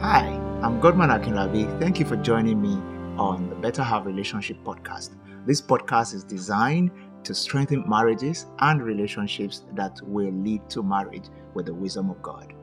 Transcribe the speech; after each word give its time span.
Hi, 0.00 0.28
I'm 0.62 0.78
Godman 0.78 1.10
Akinlabi. 1.10 1.80
Thank 1.80 1.98
you 1.98 2.06
for 2.06 2.14
joining 2.14 2.62
me 2.62 2.74
on 3.20 3.50
the 3.50 3.56
Better 3.56 3.82
Half 3.82 4.06
Relationship 4.06 4.56
podcast. 4.62 5.16
This 5.44 5.60
podcast 5.60 6.14
is 6.14 6.22
designed 6.22 6.92
to 7.24 7.34
strengthen 7.34 7.82
marriages 7.88 8.46
and 8.60 8.80
relationships 8.80 9.64
that 9.74 10.00
will 10.04 10.30
lead 10.30 10.70
to 10.70 10.84
marriage 10.84 11.24
with 11.54 11.66
the 11.66 11.74
wisdom 11.74 12.10
of 12.10 12.22
God. 12.22 12.54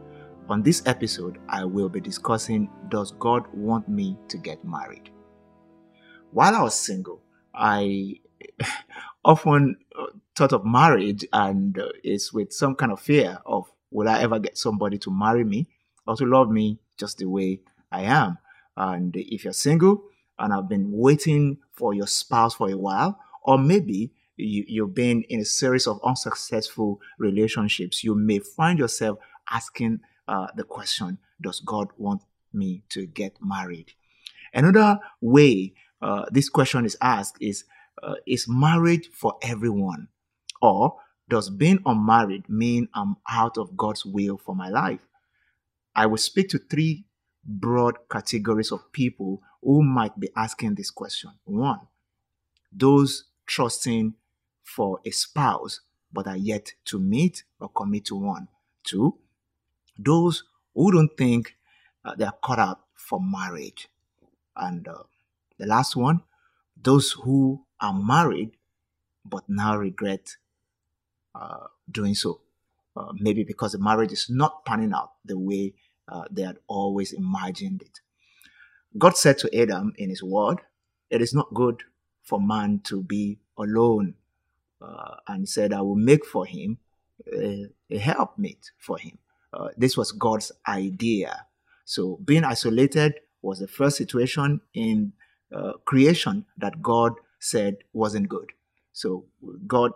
On 0.48 0.64
this 0.64 0.82
episode, 0.86 1.38
I 1.50 1.66
will 1.66 1.90
be 1.90 2.00
discussing 2.00 2.70
Does 2.88 3.12
God 3.20 3.44
want 3.54 3.90
me 3.90 4.18
to 4.30 4.38
get 4.38 4.64
married? 4.64 5.10
While 6.32 6.56
I 6.56 6.62
was 6.62 6.74
single, 6.74 7.22
I 7.54 8.14
often 9.26 9.76
uh, 10.00 10.06
thought 10.38 10.54
of 10.54 10.66
marriage 10.66 11.26
and 11.34 11.78
uh, 11.78 11.90
is 12.02 12.32
with 12.32 12.54
some 12.54 12.76
kind 12.76 12.94
of 12.94 13.02
fear 13.02 13.40
of 13.46 13.70
will 13.92 14.08
I 14.08 14.22
ever 14.22 14.40
get 14.40 14.58
somebody 14.58 14.98
to 15.00 15.12
marry 15.12 15.44
me 15.44 15.68
or 16.08 16.16
to 16.16 16.26
love 16.26 16.50
me 16.50 16.80
just 16.98 17.18
the 17.18 17.26
way 17.26 17.62
I 17.92 18.02
am. 18.02 18.38
And 18.78 19.16
if 19.16 19.44
you're 19.44 19.54
single 19.54 20.04
and 20.38 20.52
have 20.54 20.68
been 20.68 20.92
waiting 20.92 21.60
for 21.72 21.94
your 21.94 22.08
spouse 22.08 22.56
for 22.56 22.70
a 22.70 22.78
while, 22.78 23.20
or 23.44 23.58
maybe 23.58 24.12
you, 24.38 24.66
you've 24.68 24.94
been 24.94 25.24
in 25.30 25.40
a 25.40 25.46
series 25.46 25.88
of 25.88 26.00
unsuccessful 26.04 27.00
relationships, 27.18 28.04
you 28.04 28.16
may 28.16 28.40
find 28.40 28.80
yourself 28.80 29.20
asking 29.52 30.02
uh, 30.28 30.48
the 30.56 30.64
question 30.64 31.20
Does 31.42 31.60
God 31.60 31.90
want 31.98 32.24
me 32.54 32.84
to 32.90 33.06
get 33.06 33.38
married? 33.42 33.94
Another 34.54 35.00
way 35.22 35.74
uh, 36.02 36.26
this 36.32 36.50
question 36.50 36.86
is 36.86 36.98
asked 37.02 37.38
is 37.40 37.66
uh, 38.04 38.16
Is 38.26 38.48
marriage 38.48 39.10
for 39.14 39.36
everyone? 39.42 40.10
Or 40.62 40.98
does 41.30 41.50
being 41.50 41.80
unmarried 41.86 42.50
mean 42.50 42.88
I'm 42.94 43.18
out 43.30 43.58
of 43.58 43.76
God's 43.76 44.06
will 44.06 44.38
for 44.38 44.56
my 44.56 44.70
life? 44.70 45.08
I 45.96 46.06
will 46.08 46.18
speak 46.18 46.50
to 46.50 46.60
three 46.60 47.06
broad 47.44 48.10
categories 48.10 48.72
of 48.72 48.92
people 48.92 49.42
who 49.62 49.84
might 49.84 50.20
be 50.20 50.30
asking 50.36 50.76
this 50.76 50.92
question. 50.92 51.32
One, 51.46 51.82
those 52.72 53.26
trusting 53.46 54.16
for 54.64 55.00
a 55.06 55.12
spouse 55.12 55.82
but 56.12 56.28
are 56.28 56.38
yet 56.38 56.74
to 56.86 57.00
meet 57.00 57.44
or 57.60 57.70
commit 57.70 58.06
to 58.06 58.16
one. 58.16 58.48
Two, 58.84 59.18
those 59.98 60.44
who 60.74 60.92
don't 60.92 61.16
think 61.18 61.56
uh, 62.04 62.16
they 62.16 62.26
are 62.26 62.38
caught 62.42 62.60
up 62.60 62.88
for 62.96 63.20
marriage. 63.22 63.88
And 64.56 64.88
uh, 64.88 65.04
the 65.58 65.66
last 65.66 65.96
one, 65.96 66.22
those 66.82 67.12
who 67.12 67.66
are 67.80 67.94
married 67.94 68.52
but 69.24 69.44
now 69.48 69.78
regret 69.78 70.36
uh, 71.34 71.68
doing 71.90 72.16
so. 72.16 72.42
Uh, 72.96 73.12
maybe 73.20 73.44
because 73.44 73.74
the 73.74 73.80
marriage 73.80 74.14
is 74.14 74.30
not 74.30 74.64
panning 74.64 74.94
out 74.94 75.12
the 75.26 75.38
way 75.38 75.74
uh, 76.08 76.24
they 76.32 76.44
had 76.44 76.58
always 76.68 77.14
imagined 77.14 77.82
it. 77.82 78.00
God 78.98 79.18
said 79.18 79.38
to 79.40 79.60
Adam 79.60 79.94
in 79.98 80.10
his 80.10 80.24
word, 80.24 80.60
It 81.10 81.22
is 81.22 81.34
not 81.34 81.54
good 81.54 81.84
for 82.24 82.40
man 82.40 82.82
to 82.86 83.04
be 83.04 83.40
alone. 83.58 84.16
Uh, 84.82 85.16
and 85.28 85.48
said, 85.48 85.74
I 85.74 85.82
will 85.82 85.96
make 85.96 86.26
for 86.26 86.46
him 86.46 86.78
a, 87.34 87.68
a 87.90 87.98
helpmate 87.98 88.72
for 88.78 88.98
him. 88.98 89.18
Uh, 89.54 89.70
this 89.78 89.96
was 89.98 90.12
God's 90.12 90.52
idea. 90.68 91.48
So 91.86 92.20
being 92.26 92.44
isolated 92.44 93.16
was 93.42 93.60
the 93.60 93.68
first 93.68 93.98
situation 93.98 94.62
in 94.74 95.14
uh, 95.54 95.74
creation 95.86 96.46
that 96.58 96.82
God 96.82 97.14
said 97.40 97.78
wasn't 97.94 98.28
good. 98.28 98.52
So 98.92 99.26
God 99.66 99.92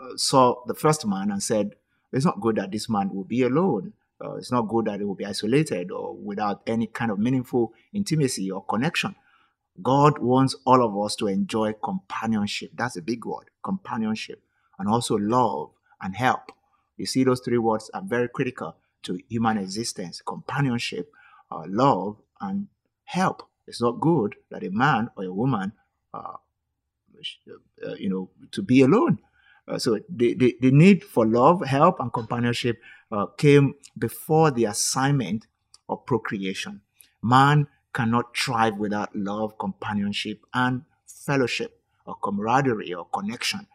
uh, 0.00 0.16
saw 0.16 0.64
the 0.66 0.74
first 0.74 1.06
man 1.06 1.30
and 1.30 1.42
said, 1.42 1.76
It's 2.12 2.24
not 2.24 2.40
good 2.40 2.56
that 2.56 2.72
this 2.72 2.88
man 2.88 3.10
will 3.14 3.24
be 3.24 3.42
alone. 3.42 3.92
Uh, 4.22 4.34
it's 4.36 4.50
not 4.52 4.68
good 4.68 4.86
that 4.86 5.00
it 5.00 5.04
will 5.04 5.14
be 5.14 5.26
isolated 5.26 5.90
or 5.90 6.14
without 6.14 6.62
any 6.66 6.86
kind 6.86 7.10
of 7.10 7.18
meaningful 7.18 7.72
intimacy 7.92 8.50
or 8.50 8.64
connection. 8.64 9.14
God 9.82 10.18
wants 10.18 10.56
all 10.64 10.82
of 10.82 10.96
us 11.04 11.16
to 11.16 11.26
enjoy 11.26 11.74
companionship. 11.74 12.70
That's 12.74 12.96
a 12.96 13.02
big 13.02 13.26
word 13.26 13.50
companionship, 13.62 14.42
and 14.78 14.88
also 14.88 15.16
love 15.16 15.70
and 16.00 16.16
help. 16.16 16.52
You 16.96 17.04
see, 17.04 17.24
those 17.24 17.40
three 17.40 17.58
words 17.58 17.90
are 17.92 18.02
very 18.02 18.28
critical 18.28 18.76
to 19.02 19.18
human 19.28 19.58
existence 19.58 20.22
companionship, 20.24 21.12
uh, 21.50 21.64
love, 21.66 22.16
and 22.40 22.68
help. 23.04 23.42
It's 23.66 23.82
not 23.82 24.00
good 24.00 24.36
that 24.50 24.64
a 24.64 24.70
man 24.70 25.10
or 25.16 25.24
a 25.24 25.32
woman, 25.32 25.72
uh, 26.14 26.36
uh, 27.86 27.94
you 27.98 28.08
know, 28.08 28.30
to 28.52 28.62
be 28.62 28.80
alone. 28.80 29.18
Uh, 29.68 29.78
so 29.78 29.98
the, 30.08 30.34
the, 30.34 30.56
the, 30.60 30.70
need 30.70 31.02
for 31.02 31.26
love, 31.26 31.64
help, 31.66 31.98
and 31.98 32.12
companionship 32.12 32.80
uh, 33.10 33.26
came 33.26 33.74
before 33.98 34.50
the 34.50 34.64
assignment 34.64 35.46
of 35.88 36.06
procreation. 36.06 36.80
Man 37.22 37.66
cannot 37.92 38.36
thrive 38.36 38.76
without 38.76 39.14
love, 39.16 39.58
companionship, 39.58 40.40
and 40.54 40.82
fellowship, 41.06 41.80
or 42.04 42.14
camaraderie, 42.22 42.94
or 42.94 43.06
connection. 43.06 43.66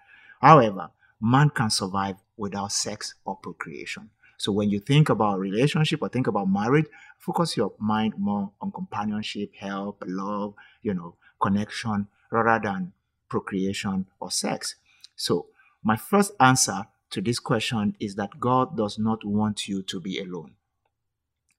However, 0.41 0.91
man 1.19 1.50
can 1.50 1.69
survive 1.69 2.16
without 2.38 2.72
sex 2.72 3.16
or 3.25 3.35
procreation. 3.35 4.09
So 4.38 4.52
when 4.52 4.69
you 4.69 4.79
think 4.79 5.09
about 5.09 5.40
relationship 5.40 6.02
or 6.02 6.09
think 6.09 6.28
about 6.28 6.50
marriage, 6.50 6.88
focus 7.19 7.56
your 7.56 7.73
mind 7.78 8.13
more 8.18 8.52
on 8.59 8.72
companionship, 8.72 9.52
help, 9.56 10.03
love, 10.08 10.56
you 10.81 10.94
know, 10.94 11.16
connection, 11.40 12.08
rather 12.31 12.68
than 12.68 12.94
procreation 13.29 14.08
or 14.19 14.31
sex. 14.31 14.75
So 15.16 15.47
my 15.84 15.96
first 15.96 16.34
answer 16.40 16.86
to 17.12 17.22
this 17.22 17.40
question 17.40 17.96
is 18.00 18.16
that 18.16 18.40
God 18.40 18.78
does 18.78 18.97
not 18.97 19.25
want 19.25 19.68
you 19.68 19.81
to 19.84 20.00
be 20.00 20.19
alone. 20.19 20.56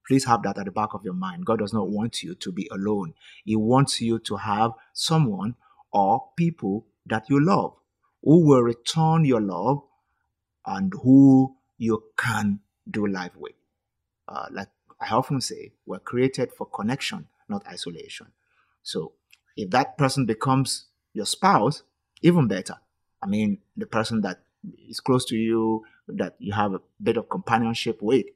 Please 0.07 0.25
have 0.25 0.43
that 0.43 0.59
at 0.59 0.65
the 0.65 0.71
back 0.73 0.95
of 0.95 1.05
your 1.05 1.15
mind. 1.15 1.47
God 1.47 1.61
does 1.61 1.73
not 1.73 1.89
want 1.89 2.23
you 2.23 2.35
to 2.35 2.53
be 2.53 2.69
alone. 2.73 3.15
He 3.45 3.57
wants 3.57 4.01
you 4.01 4.19
to 4.21 4.37
have 4.37 4.73
someone 4.93 5.55
or 5.93 6.25
people 6.37 6.87
that 7.07 7.29
you 7.29 7.45
love 7.45 7.75
who 8.23 8.47
will 8.47 8.63
return 8.63 9.25
your 9.25 9.41
love 9.41 9.83
and 10.67 10.93
who 11.03 11.57
you 11.79 12.05
can 12.17 12.61
do 12.91 13.07
life 13.07 13.33
with. 13.37 13.55
Uh, 14.29 14.47
like 14.51 14.69
I 15.01 15.15
often 15.15 15.41
say, 15.41 15.73
we're 15.87 15.99
created 15.99 16.53
for 16.53 16.67
connection, 16.67 17.27
not 17.49 17.67
isolation. 17.67 18.29
So 18.83 19.13
if 19.57 19.71
that 19.71 19.99
person 19.99 20.27
becomes 20.27 20.87
your 21.13 21.27
spouse, 21.27 21.83
even 22.23 22.49
better. 22.49 22.77
I 23.23 23.27
mean, 23.27 23.59
the 23.77 23.87
person 23.87 24.21
that 24.23 24.41
is 24.89 25.01
close 25.01 25.25
to 25.27 25.37
you, 25.37 25.85
that 26.09 26.35
you 26.39 26.53
have 26.53 26.75
a 26.75 26.81
bit 27.03 27.17
of 27.17 27.29
companionship 27.29 28.03
with. 28.03 28.27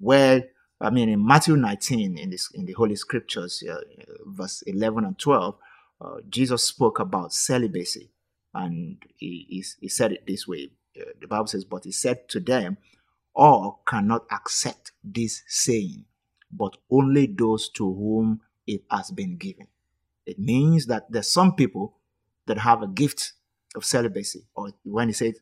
Where, 0.00 0.44
I 0.80 0.90
mean, 0.90 1.08
in 1.08 1.24
Matthew 1.24 1.56
19, 1.56 2.18
in, 2.18 2.30
this, 2.30 2.50
in 2.52 2.66
the 2.66 2.72
Holy 2.72 2.96
Scriptures, 2.96 3.62
uh, 3.68 3.80
verse 4.26 4.62
11 4.62 5.04
and 5.04 5.18
12, 5.18 5.56
uh, 6.00 6.16
Jesus 6.28 6.64
spoke 6.64 6.98
about 6.98 7.32
celibacy. 7.32 8.10
And 8.52 8.98
he, 9.16 9.46
he, 9.48 9.64
he 9.80 9.88
said 9.88 10.12
it 10.12 10.26
this 10.26 10.46
way. 10.46 10.70
Uh, 10.98 11.04
the 11.20 11.26
Bible 11.26 11.46
says, 11.46 11.64
But 11.64 11.84
he 11.84 11.92
said 11.92 12.28
to 12.30 12.40
them, 12.40 12.76
All 13.34 13.82
cannot 13.86 14.26
accept 14.30 14.92
this 15.02 15.42
saying, 15.46 16.04
but 16.52 16.76
only 16.90 17.26
those 17.26 17.68
to 17.70 17.84
whom 17.84 18.40
it 18.66 18.82
has 18.90 19.10
been 19.10 19.36
given. 19.36 19.66
It 20.26 20.38
means 20.38 20.86
that 20.86 21.10
there's 21.10 21.30
some 21.30 21.54
people 21.54 21.96
that 22.46 22.58
have 22.58 22.82
a 22.82 22.86
gift 22.86 23.32
of 23.74 23.84
celibacy, 23.84 24.46
or 24.54 24.70
when 24.84 25.08
he 25.08 25.14
says 25.14 25.34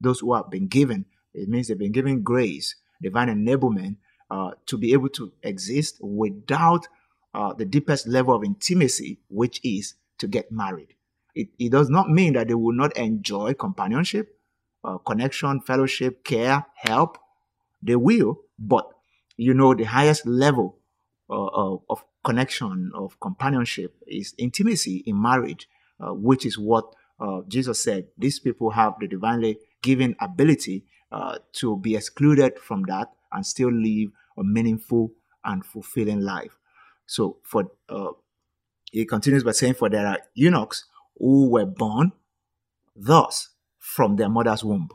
those 0.00 0.20
who 0.20 0.34
have 0.34 0.50
been 0.50 0.66
given, 0.68 1.06
it 1.34 1.48
means 1.48 1.68
they've 1.68 1.78
been 1.78 1.92
given 1.92 2.22
grace, 2.22 2.76
divine 3.02 3.28
enablement 3.28 3.96
uh, 4.30 4.52
to 4.66 4.76
be 4.76 4.92
able 4.92 5.08
to 5.10 5.32
exist 5.42 5.98
without 6.00 6.88
uh, 7.34 7.52
the 7.52 7.64
deepest 7.64 8.06
level 8.08 8.34
of 8.34 8.44
intimacy, 8.44 9.18
which 9.28 9.60
is 9.62 9.94
to 10.18 10.26
get 10.26 10.50
married. 10.50 10.94
It, 11.34 11.48
it 11.58 11.70
does 11.70 11.90
not 11.90 12.08
mean 12.08 12.32
that 12.32 12.48
they 12.48 12.54
will 12.54 12.74
not 12.74 12.96
enjoy 12.96 13.54
companionship, 13.54 14.38
uh, 14.82 14.98
connection, 14.98 15.60
fellowship, 15.60 16.24
care, 16.24 16.66
help. 16.74 17.18
They 17.82 17.96
will, 17.96 18.40
but 18.58 18.88
you 19.36 19.52
know, 19.52 19.74
the 19.74 19.84
highest 19.84 20.26
level 20.26 20.78
uh, 21.28 21.76
of 21.90 22.04
connection, 22.24 22.90
of 22.94 23.20
companionship 23.20 23.94
is 24.06 24.34
intimacy 24.38 25.02
in 25.06 25.20
marriage, 25.20 25.68
uh, 26.00 26.14
which 26.14 26.46
is 26.46 26.58
what 26.58 26.86
uh, 27.18 27.40
Jesus 27.48 27.82
said 27.82 28.08
these 28.18 28.38
people 28.38 28.70
have 28.70 28.94
the 29.00 29.08
divinely 29.08 29.58
given 29.82 30.16
ability 30.20 30.84
uh, 31.12 31.38
to 31.52 31.76
be 31.76 31.96
excluded 31.96 32.58
from 32.58 32.82
that 32.88 33.08
and 33.32 33.46
still 33.46 33.72
live 33.72 34.10
a 34.38 34.44
meaningful 34.44 35.12
and 35.44 35.64
fulfilling 35.64 36.20
life. 36.20 36.58
So, 37.06 37.38
for 37.42 37.70
uh, 37.88 38.10
he 38.90 39.04
continues 39.04 39.44
by 39.44 39.52
saying, 39.52 39.74
For 39.74 39.88
there 39.88 40.06
are 40.06 40.18
eunuchs 40.34 40.84
who 41.16 41.48
were 41.50 41.66
born 41.66 42.12
thus 42.94 43.50
from 43.78 44.16
their 44.16 44.28
mother's 44.28 44.64
womb, 44.64 44.88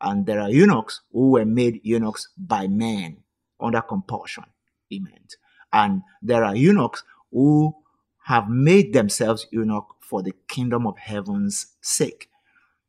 and 0.00 0.26
there 0.26 0.40
are 0.40 0.50
eunuchs 0.50 1.00
who 1.12 1.30
were 1.32 1.44
made 1.44 1.80
eunuchs 1.82 2.28
by 2.36 2.68
men 2.68 3.18
under 3.58 3.80
compulsion. 3.80 4.44
He 4.88 5.00
meant, 5.00 5.36
and 5.72 6.02
there 6.22 6.44
are 6.44 6.56
eunuchs 6.56 7.02
who 7.30 7.74
have 8.24 8.48
made 8.48 8.92
themselves 8.92 9.46
eunuch 9.50 9.86
for 10.00 10.22
the 10.22 10.34
kingdom 10.48 10.86
of 10.86 10.98
heaven's 10.98 11.74
sake. 11.80 12.28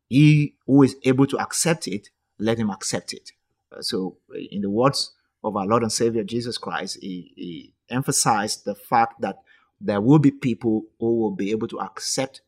He 0.09 0.55
who 0.65 0.83
is 0.83 0.95
able 1.03 1.27
to 1.27 1.37
accept 1.39 1.87
it, 1.87 2.09
let 2.37 2.57
him 2.57 2.69
accept 2.69 3.13
it. 3.13 3.31
Uh, 3.71 3.81
so, 3.81 4.17
in 4.51 4.61
the 4.61 4.69
words 4.69 5.13
of 5.43 5.55
our 5.55 5.65
Lord 5.65 5.83
and 5.83 5.91
Savior 5.91 6.23
Jesus 6.23 6.57
Christ, 6.57 6.97
he, 7.01 7.31
he 7.35 7.73
emphasized 7.89 8.65
the 8.65 8.75
fact 8.75 9.21
that 9.21 9.37
there 9.79 10.01
will 10.01 10.19
be 10.19 10.31
people 10.31 10.85
who 10.99 11.19
will 11.19 11.31
be 11.31 11.51
able 11.51 11.67
to 11.69 11.79
accept 11.79 12.41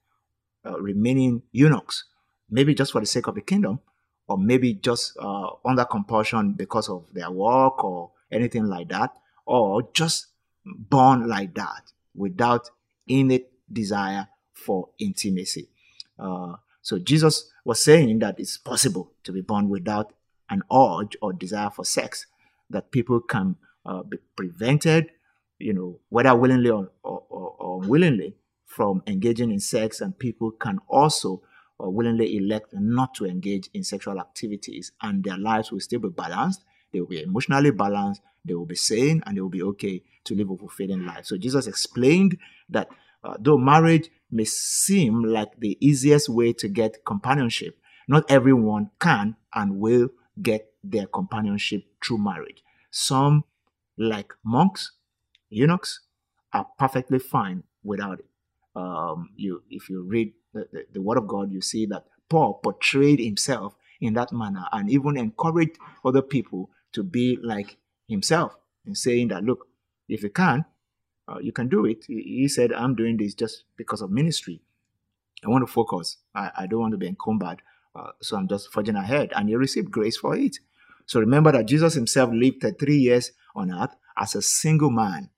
uh, 0.66 0.80
remaining 0.80 1.44
eunuchs, 1.52 2.06
maybe 2.50 2.76
just 2.76 2.92
for 2.92 3.00
the 3.00 3.08
sake 3.08 3.28
of 3.28 3.36
the 3.36 3.42
kingdom, 3.42 3.80
or 4.28 4.38
maybe 4.38 4.74
just 4.74 5.18
uh, 5.20 5.50
under 5.66 5.86
compulsion 5.86 6.54
because 6.54 6.90
of 6.90 7.06
their 7.14 7.32
work 7.32 7.84
or 7.84 8.12
anything 8.32 8.66
like 8.66 8.90
that, 8.90 9.12
or 9.46 9.88
just 9.94 10.28
born 10.66 11.28
like 11.28 11.54
that 11.56 11.94
without 12.16 12.70
innate 13.08 13.48
desire 13.72 14.28
for 14.54 14.90
intimacy. 15.00 15.70
Uh, 16.18 16.54
so 16.82 17.00
Jesus 17.00 17.52
was 17.66 17.80
saying 17.80 18.20
that 18.20 18.40
it's 18.40 18.58
possible 18.58 19.12
to 19.24 19.32
be 19.32 19.42
born 19.42 19.70
without 19.70 20.14
an 20.50 20.62
urge 20.72 21.18
or 21.22 21.34
desire 21.34 21.70
for 21.70 21.86
sex, 21.86 22.28
that 22.70 22.92
people 22.92 23.22
can 23.22 23.56
uh, 23.86 24.04
be 24.04 24.18
prevented, 24.36 25.12
you 25.60 25.74
know, 25.74 26.00
whether 26.10 26.36
willingly 26.36 26.70
or, 26.70 26.90
or, 27.04 27.24
or, 27.30 27.84
unwillingly, 27.84 28.36
from 28.66 29.04
engaging 29.08 29.52
in 29.52 29.60
sex, 29.60 30.02
and 30.02 30.18
people 30.18 30.52
can 30.52 30.80
also 30.88 31.42
uh, 31.82 31.90
willingly 31.90 32.38
elect 32.38 32.74
not 32.74 33.14
to 33.14 33.26
engage 33.26 33.70
in 33.74 33.84
sexual 33.84 34.20
activities, 34.20 34.92
and 35.02 35.24
their 35.24 35.38
lives 35.38 35.72
will 35.72 35.80
still 35.80 36.00
be 36.00 36.10
balanced. 36.10 36.64
They 36.94 37.00
will 37.00 37.08
be 37.08 37.22
emotionally 37.22 37.72
balanced, 37.72 38.22
they 38.46 38.54
will 38.54 38.66
be 38.66 38.76
sane, 38.76 39.24
and 39.26 39.36
they 39.36 39.42
will 39.42 39.50
be 39.50 39.64
okay 39.64 40.04
to 40.26 40.36
live 40.36 40.50
a 40.52 40.58
fulfilling 40.58 41.06
life. 41.06 41.26
So 41.26 41.38
Jesus 41.38 41.68
explained 41.68 42.38
that 42.70 42.88
uh, 43.24 43.36
though 43.40 43.58
marriage 43.58 44.10
may 44.32 44.46
seem 44.46 45.24
like 45.24 45.60
the 45.60 45.78
easiest 45.82 46.30
way 46.30 46.54
to 46.54 46.68
get 46.68 47.06
companionship, 47.06 47.78
not 48.08 48.30
everyone 48.30 48.92
can 49.00 49.36
and 49.54 49.80
will 49.80 50.10
get 50.42 50.72
their 50.84 51.06
companionship 51.08 51.84
through 52.04 52.18
marriage. 52.18 52.64
Some, 52.92 53.46
like 53.98 54.34
monks, 54.44 54.92
eunuchs, 55.50 56.02
are 56.52 56.68
perfectly 56.78 57.20
fine 57.20 57.64
without 57.84 58.20
it. 58.20 58.26
Um, 58.76 59.30
you, 59.36 59.64
if 59.70 59.90
you 59.90 60.04
read 60.04 60.34
the, 60.54 60.68
the, 60.72 60.86
the 60.94 61.02
Word 61.02 61.18
of 61.18 61.28
God, 61.28 61.52
you 61.52 61.62
see 61.62 61.86
that 61.88 62.06
Paul 62.30 62.60
portrayed 62.64 63.20
himself 63.20 63.76
in 64.02 64.14
that 64.16 64.34
manner 64.34 64.66
and 64.72 64.90
even 64.90 65.18
encouraged 65.18 65.78
other 66.04 66.22
people 66.22 66.70
to 66.94 67.04
be 67.04 67.38
like 67.42 67.78
himself 68.08 68.56
and 68.86 68.98
saying 68.98 69.30
that, 69.30 69.44
look, 69.44 69.68
if 70.08 70.24
you 70.24 70.30
can, 70.30 70.66
uh, 71.28 71.40
you 71.40 71.52
can 71.52 71.70
do 71.70 71.86
it. 71.86 72.06
He 72.08 72.48
said, 72.48 72.74
I'm 72.74 72.96
doing 72.96 73.18
this 73.18 73.34
just 73.34 73.64
because 73.78 74.02
of 74.02 74.12
ministry. 74.12 74.62
I 75.46 75.50
want 75.50 75.66
to 75.66 75.72
focus. 75.72 76.18
I, 76.36 76.52
I 76.58 76.68
don't 76.68 76.80
want 76.80 76.92
to 76.94 76.98
be 76.98 77.08
encumbered. 77.08 77.62
Uh, 77.96 78.12
so 78.22 78.38
I'm 78.38 78.48
just 78.48 78.72
forging 78.72 78.96
ahead. 78.96 79.32
And 79.36 79.50
he 79.50 79.56
received 79.56 79.92
grace 79.92 80.18
for 80.18 80.36
it. 80.36 80.58
So 81.06 81.20
remember 81.20 81.52
that 81.52 81.66
Jesus 81.66 81.94
himself 81.94 82.30
lived 82.34 82.66
three 82.80 82.98
years 82.98 83.32
on 83.56 83.72
earth 83.72 83.96
as 84.18 84.36
a 84.36 84.42
single 84.42 84.90
man. 84.90 85.30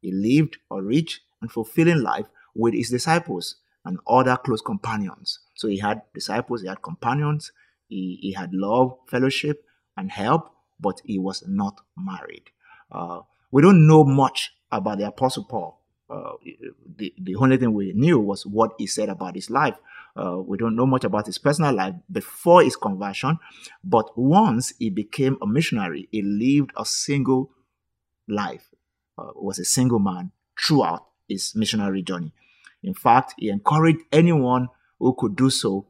He 0.00 0.12
lived 0.12 0.58
a 0.70 0.82
rich 0.82 1.20
and 1.40 1.50
fulfilling 1.50 2.02
life 2.02 2.26
with 2.54 2.74
his 2.74 2.90
disciples 2.90 3.56
and 3.84 3.98
other 4.06 4.36
close 4.36 4.60
companions. 4.60 5.40
So 5.54 5.68
he 5.68 5.78
had 5.78 6.02
disciples, 6.14 6.62
he 6.62 6.68
had 6.68 6.82
companions, 6.82 7.52
he, 7.88 8.18
he 8.20 8.32
had 8.32 8.52
love, 8.52 8.96
fellowship, 9.08 9.64
and 9.96 10.10
help, 10.10 10.51
but 10.82 11.00
he 11.04 11.18
was 11.18 11.44
not 11.46 11.80
married. 11.96 12.50
Uh, 12.90 13.20
we 13.50 13.62
don't 13.62 13.86
know 13.86 14.04
much 14.04 14.52
about 14.70 14.98
the 14.98 15.06
Apostle 15.06 15.44
Paul. 15.44 15.80
Uh, 16.10 16.32
the, 16.96 17.14
the 17.18 17.36
only 17.36 17.56
thing 17.56 17.72
we 17.72 17.92
knew 17.94 18.18
was 18.18 18.44
what 18.44 18.72
he 18.78 18.86
said 18.86 19.08
about 19.08 19.34
his 19.34 19.48
life. 19.48 19.76
Uh, 20.14 20.38
we 20.44 20.58
don't 20.58 20.76
know 20.76 20.84
much 20.84 21.04
about 21.04 21.24
his 21.24 21.38
personal 21.38 21.74
life 21.74 21.94
before 22.10 22.62
his 22.62 22.76
conversion, 22.76 23.38
but 23.82 24.10
once 24.18 24.74
he 24.78 24.90
became 24.90 25.38
a 25.40 25.46
missionary, 25.46 26.08
he 26.10 26.20
lived 26.20 26.70
a 26.76 26.84
single 26.84 27.50
life, 28.28 28.66
uh, 29.16 29.30
was 29.36 29.58
a 29.58 29.64
single 29.64 29.98
man 29.98 30.30
throughout 30.60 31.06
his 31.28 31.54
missionary 31.54 32.02
journey. 32.02 32.32
In 32.82 32.92
fact, 32.92 33.34
he 33.38 33.48
encouraged 33.48 34.00
anyone 34.12 34.68
who 34.98 35.14
could 35.18 35.34
do 35.34 35.48
so, 35.48 35.86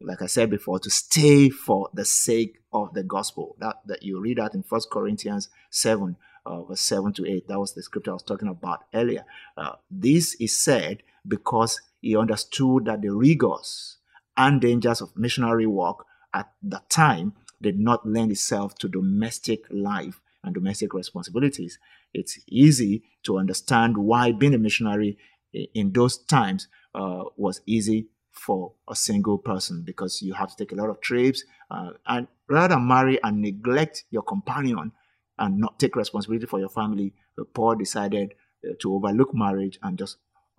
like 0.00 0.22
I 0.22 0.26
said 0.26 0.50
before, 0.50 0.78
to 0.80 0.90
stay 0.90 1.50
for 1.50 1.88
the 1.94 2.04
sake 2.04 2.60
of 2.72 2.94
the 2.94 3.02
gospel. 3.02 3.56
That, 3.60 3.76
that 3.86 4.02
you 4.02 4.20
read 4.20 4.38
that 4.38 4.54
in 4.54 4.62
First 4.62 4.90
Corinthians 4.90 5.48
7, 5.70 6.16
uh, 6.46 6.62
verse 6.62 6.80
7 6.80 7.12
to 7.14 7.26
8. 7.26 7.48
That 7.48 7.60
was 7.60 7.74
the 7.74 7.82
scripture 7.82 8.10
I 8.10 8.14
was 8.14 8.22
talking 8.22 8.48
about 8.48 8.84
earlier. 8.92 9.24
Uh, 9.56 9.72
this 9.90 10.34
is 10.40 10.56
said 10.56 11.02
because 11.26 11.80
he 12.00 12.16
understood 12.16 12.84
that 12.86 13.02
the 13.02 13.10
rigors 13.10 13.98
and 14.36 14.60
dangers 14.60 15.00
of 15.00 15.16
missionary 15.16 15.66
work 15.66 16.04
at 16.32 16.50
that 16.62 16.90
time 16.90 17.34
did 17.62 17.78
not 17.78 18.06
lend 18.06 18.30
itself 18.30 18.74
to 18.76 18.88
domestic 18.88 19.64
life 19.70 20.20
and 20.42 20.54
domestic 20.54 20.92
responsibilities. 20.92 21.78
It's 22.12 22.38
easy 22.46 23.04
to 23.22 23.38
understand 23.38 23.96
why 23.96 24.32
being 24.32 24.54
a 24.54 24.58
missionary 24.58 25.16
in 25.52 25.92
those 25.92 26.18
times 26.18 26.68
uh, 26.94 27.24
was 27.36 27.60
easy 27.64 28.08
for 28.34 28.72
a 28.88 28.94
single 28.94 29.38
person 29.38 29.82
because 29.82 30.20
you 30.20 30.34
have 30.34 30.50
to 30.50 30.56
take 30.56 30.72
a 30.72 30.74
lot 30.74 30.90
of 30.90 31.00
trips 31.00 31.44
uh, 31.70 31.90
and 32.06 32.26
rather 32.48 32.78
marry 32.78 33.22
and 33.22 33.40
neglect 33.40 34.04
your 34.10 34.22
companion 34.22 34.92
and 35.38 35.58
not 35.58 35.78
take 35.78 35.96
responsibility 35.96 36.46
for 36.46 36.60
your 36.60 36.68
family, 36.68 37.12
Paul 37.54 37.76
decided 37.76 38.34
uh, 38.64 38.74
to 38.80 38.94
overlook 38.94 39.34
marriage 39.34 39.78
and 39.82 39.98
just 39.98 40.18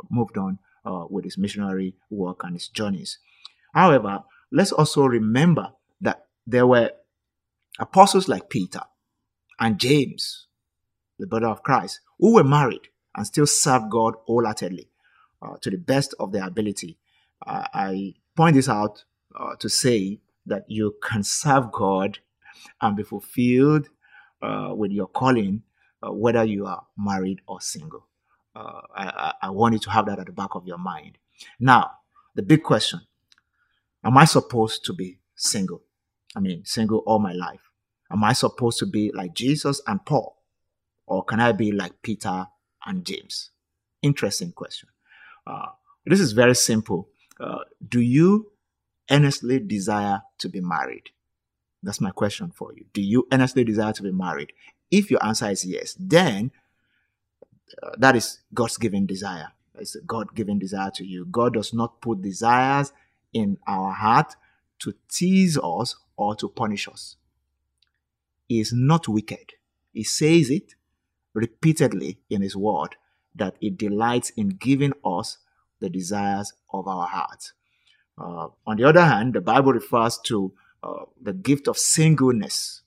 moved 0.09 0.37
on 0.37 0.59
uh, 0.85 1.05
with 1.09 1.23
his 1.23 1.37
missionary 1.37 1.95
work 2.09 2.43
and 2.43 2.53
his 2.55 2.67
journeys. 2.67 3.19
However, 3.73 4.23
let's 4.51 4.71
also 4.71 5.05
remember 5.05 5.73
that 6.01 6.25
there 6.47 6.67
were 6.67 6.91
apostles 7.79 8.27
like 8.27 8.49
Peter 8.49 8.81
and 9.59 9.79
James, 9.79 10.47
the 11.19 11.27
brother 11.27 11.47
of 11.47 11.63
Christ, 11.63 12.01
who 12.19 12.35
were 12.35 12.43
married 12.43 12.87
and 13.15 13.25
still 13.25 13.47
served 13.47 13.89
God 13.89 14.15
wholeheartedly 14.25 14.89
uh, 15.41 15.55
to 15.61 15.69
the 15.69 15.77
best 15.77 16.13
of 16.19 16.31
their 16.31 16.45
ability. 16.45 16.97
I 17.45 18.13
point 18.35 18.55
this 18.55 18.69
out 18.69 19.03
uh, 19.35 19.55
to 19.59 19.69
say 19.69 20.19
that 20.45 20.65
you 20.67 20.95
can 21.01 21.23
serve 21.23 21.71
God 21.71 22.19
and 22.81 22.95
be 22.95 23.03
fulfilled 23.03 23.89
uh, 24.41 24.73
with 24.75 24.91
your 24.91 25.07
calling, 25.07 25.63
uh, 26.01 26.11
whether 26.11 26.43
you 26.43 26.65
are 26.65 26.85
married 26.97 27.41
or 27.47 27.61
single. 27.61 28.07
Uh, 28.55 28.81
I, 28.95 29.33
I 29.43 29.49
want 29.49 29.73
you 29.73 29.79
to 29.79 29.89
have 29.89 30.05
that 30.05 30.19
at 30.19 30.27
the 30.27 30.31
back 30.31 30.55
of 30.55 30.65
your 30.65 30.77
mind. 30.77 31.17
Now, 31.59 31.91
the 32.35 32.41
big 32.41 32.63
question 32.63 33.01
Am 34.03 34.17
I 34.17 34.25
supposed 34.25 34.85
to 34.85 34.93
be 34.93 35.19
single? 35.35 35.81
I 36.35 36.39
mean, 36.39 36.63
single 36.65 36.99
all 36.99 37.19
my 37.19 37.33
life. 37.33 37.71
Am 38.11 38.23
I 38.23 38.33
supposed 38.33 38.77
to 38.79 38.85
be 38.85 39.11
like 39.13 39.33
Jesus 39.33 39.81
and 39.87 40.05
Paul? 40.05 40.43
Or 41.07 41.23
can 41.23 41.39
I 41.39 41.51
be 41.53 41.71
like 41.71 42.01
Peter 42.01 42.47
and 42.85 43.05
James? 43.05 43.49
Interesting 44.01 44.51
question. 44.51 44.89
Uh, 45.47 45.69
this 46.05 46.19
is 46.19 46.33
very 46.33 46.55
simple. 46.55 47.09
Do 47.95 48.01
you 48.01 48.51
earnestly 49.09 49.57
desire 49.57 50.23
to 50.39 50.49
be 50.49 50.59
married? 50.59 51.11
That's 51.81 52.01
my 52.01 52.11
question 52.11 52.51
for 52.51 52.73
you. 52.73 52.83
Do 52.91 53.01
you 53.01 53.25
earnestly 53.31 53.63
desire 53.63 53.93
to 53.93 54.03
be 54.03 54.11
married? 54.11 54.51
If 54.91 55.09
your 55.09 55.25
answer 55.25 55.49
is 55.49 55.63
yes, 55.63 55.95
then 55.97 56.51
uh, 57.81 57.91
that 57.97 58.17
is 58.17 58.39
God's 58.53 58.75
given 58.75 59.05
desire. 59.05 59.53
It's 59.75 59.95
a 59.95 60.01
God 60.01 60.35
given 60.35 60.59
desire 60.59 60.91
to 60.95 61.05
you. 61.05 61.25
God 61.25 61.53
does 61.53 61.73
not 61.73 62.01
put 62.01 62.21
desires 62.21 62.91
in 63.31 63.59
our 63.65 63.93
heart 63.93 64.35
to 64.79 64.93
tease 65.09 65.57
us 65.57 65.95
or 66.17 66.35
to 66.35 66.49
punish 66.49 66.89
us. 66.89 67.15
He 68.49 68.59
is 68.59 68.73
not 68.73 69.07
wicked. 69.07 69.53
He 69.93 70.03
says 70.03 70.49
it 70.49 70.75
repeatedly 71.33 72.17
in 72.29 72.41
His 72.41 72.57
word 72.57 72.97
that 73.33 73.55
He 73.61 73.69
delights 73.69 74.31
in 74.31 74.49
giving 74.49 74.91
us 75.05 75.37
the 75.79 75.89
desires 75.89 76.51
of 76.73 76.89
our 76.89 77.07
hearts. 77.07 77.53
Uh, 78.17 78.47
on 78.65 78.77
the 78.77 78.83
other 78.83 79.03
hand, 79.03 79.33
the 79.33 79.41
Bible 79.41 79.73
refers 79.73 80.17
to 80.25 80.53
uh, 80.83 81.05
the 81.21 81.33
gift 81.33 81.67
of 81.67 81.77
singleness. 81.77 82.81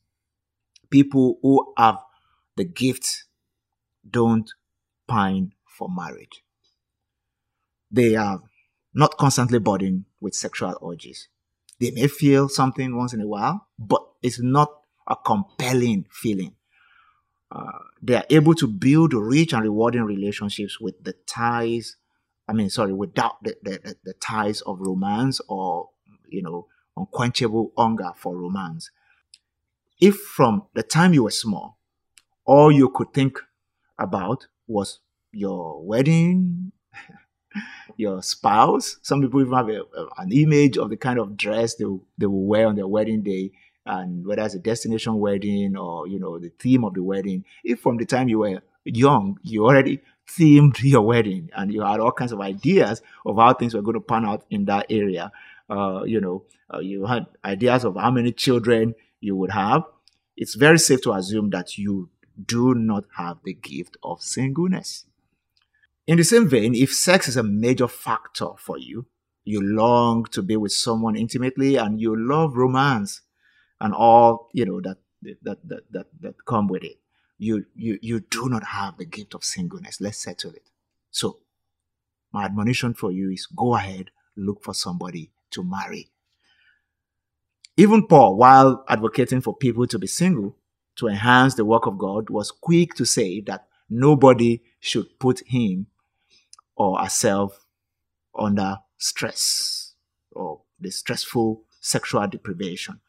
People 0.91 1.39
who 1.43 1.73
have 1.77 1.99
the 2.57 2.65
gift 2.65 3.25
don't 4.09 4.51
pine 5.07 5.53
for 5.67 5.89
marriage. 5.89 6.43
They 7.91 8.17
are 8.17 8.43
not 8.95 9.17
constantly 9.19 9.59
burdened 9.59 10.05
with 10.21 10.35
sexual 10.35 10.75
urges. 10.87 11.29
They 11.79 11.91
may 11.91 12.09
feel 12.09 12.49
something 12.49 12.97
once 12.97 13.13
in 13.13 13.21
a 13.21 13.27
while, 13.27 13.69
but 13.79 14.03
it's 14.23 14.41
not 14.41 14.71
a 15.07 15.17
compelling 15.17 16.07
feeling. 16.11 16.55
Uh, 17.51 17.79
they 18.03 18.17
are 18.17 18.27
able 18.29 18.55
to 18.55 18.67
build 18.67 19.15
rich 19.15 19.53
and 19.53 19.63
rewarding 19.63 20.03
relationships 20.03 20.81
with 20.81 21.03
the 21.03 21.15
ties, 21.27 21.97
I 22.49 22.53
mean, 22.55 22.71
sorry, 22.71 22.93
without 22.93 23.43
the, 23.43 23.57
the, 23.63 23.97
the 24.05 24.15
ties 24.15 24.61
of 24.63 24.81
romance 24.81 25.41
or, 25.49 25.91
you 26.29 26.43
know, 26.43 26.67
unquenchable 26.97 27.73
hunger 27.77 28.13
for 28.17 28.37
romance. 28.37 28.91
If 30.01 30.17
from 30.17 30.65
the 30.75 30.83
time 30.83 31.13
you 31.13 31.25
were 31.25 31.31
small, 31.31 31.79
all 32.45 32.73
you 32.73 32.89
could 32.89 33.13
think 33.13 33.39
about 33.99 34.47
was 34.67 35.01
your 35.33 35.83
wedding, 35.85 36.73
your 37.97 38.23
spouse. 38.23 38.97
Some 39.03 39.21
people 39.23 39.41
even 39.41 39.53
have 39.55 39.69
a, 39.69 39.83
an 40.19 40.33
image 40.33 40.79
of 40.79 40.91
the 40.91 40.97
kind 40.97 41.19
of 41.19 41.37
dress 41.37 41.75
they, 41.75 41.85
they 42.17 42.27
will 42.27 42.47
wear 42.47 42.67
on 42.67 42.77
their 42.77 42.87
wedding 42.89 43.23
day. 43.23 43.51
and 43.87 44.27
whether 44.27 44.43
it's 44.43 44.55
a 44.55 44.59
destination 44.59 45.19
wedding 45.19 45.77
or 45.77 46.07
you 46.07 46.19
know 46.19 46.39
the 46.39 46.51
theme 46.59 46.85
of 46.85 46.95
the 46.95 47.03
wedding 47.03 47.45
if 47.65 47.81
from 47.81 47.97
the 47.97 48.05
time 48.05 48.29
you 48.29 48.39
were 48.41 48.61
young 48.97 49.39
you 49.43 49.65
already 49.65 50.01
themed 50.29 50.83
your 50.83 51.03
wedding 51.03 51.51
and 51.57 51.73
you 51.73 51.83
had 51.83 52.01
all 52.01 52.13
kinds 52.13 52.33
of 52.33 52.41
ideas 52.41 53.03
of 53.25 53.37
how 53.37 53.53
things 53.55 53.75
were 53.75 53.83
going 53.83 53.95
to 53.95 54.01
pan 54.01 54.25
out 54.25 54.45
in 54.51 54.65
that 54.67 54.87
area. 54.91 55.33
Uh, 55.71 56.03
you 56.05 56.21
know 56.21 56.45
uh, 56.73 56.79
you 56.79 57.07
had 57.07 57.27
ideas 57.45 57.85
of 57.85 57.97
how 57.97 58.11
many 58.11 58.33
children 58.33 58.95
you 59.21 59.37
would 59.37 59.51
have. 59.51 59.85
It's 60.37 60.55
very 60.55 60.79
safe 60.79 61.03
to 61.03 61.13
assume 61.13 61.51
that 61.51 61.77
you 61.79 62.11
do 62.43 62.75
not 62.75 63.05
have 63.17 63.39
the 63.45 63.55
gift 63.55 63.97
of 64.03 64.23
singleness. 64.23 65.05
In 66.07 66.17
the 66.17 66.25
same 66.25 66.49
vein 66.49 66.75
if 66.75 66.95
sex 66.95 67.29
is 67.29 67.37
a 67.37 67.43
major 67.43 67.89
factor 67.89 68.49
for 68.57 68.79
you 68.79 69.07
you 69.49 69.63
long 69.63 70.25
to 70.27 70.43
be 70.43 70.57
with 70.57 70.73
someone 70.73 71.17
intimately 71.17 71.77
and 71.77 71.99
you 71.99 72.15
love 72.15 72.55
romance 72.55 73.23
and 73.81 73.95
all 73.95 74.51
you 74.53 74.67
know 74.67 74.81
that 74.81 74.99
that 75.23 75.59
that 75.65 75.83
that, 75.91 76.07
that 76.21 76.35
come 76.45 76.69
with 76.69 76.85
it 76.85 76.99
you 77.39 77.67
you 77.75 77.99
you 78.03 78.21
do 78.21 78.49
not 78.49 78.65
have 78.65 78.99
the 78.99 79.05
gift 79.05 79.35
of 79.35 79.45
singleness. 79.45 80.01
Let's 80.01 80.19
settle 80.19 80.53
it. 80.53 80.69
So 81.11 81.39
my 82.33 82.45
admonition 82.45 82.95
for 82.95 83.11
you 83.11 83.31
is 83.31 83.47
go 83.47 83.75
ahead 83.75 84.11
look 84.37 84.63
for 84.63 84.75
somebody 84.75 85.31
to 85.51 85.63
marry. 85.65 86.11
Even 87.77 88.07
paul 88.07 88.37
while 88.37 88.85
advocating 88.89 89.41
for 89.41 89.57
people 89.57 89.87
to 89.87 89.99
be 89.99 90.07
single 90.07 90.57
to 90.97 91.07
enhance 91.07 91.55
the 91.55 91.65
work 91.65 91.87
of 91.87 91.97
god 91.97 92.29
was 92.29 92.51
quick 92.51 92.95
to 92.95 93.05
say 93.05 93.41
that 93.41 93.67
nobody 93.89 94.61
should 94.81 95.19
put 95.19 95.43
him 95.47 95.87
or 96.77 96.99
herself 96.99 97.67
under 98.37 98.79
stress 98.97 99.95
or 100.33 100.63
the 100.81 100.91
stressful 100.91 101.63
sexual 101.81 102.27
deprivation 102.27 103.01